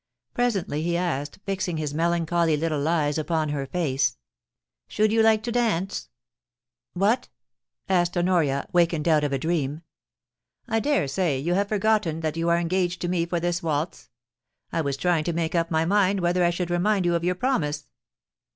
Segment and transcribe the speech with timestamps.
[0.33, 4.17] Presently he asked, fixing his melancholy little eyes upon her face:'
[4.87, 6.09] Should you like to dance?
[6.93, 7.29] What?'
[7.87, 9.83] asked Honoria, wakened out of a dream.'
[10.67, 13.69] I dare say you have forgotten that you are engaged to 238 POLICY AND PASSION.
[13.69, 14.09] me for this waltz.
[14.73, 17.35] I was trying to make up my mind whether I should remind you of your
[17.35, 17.85] promise.'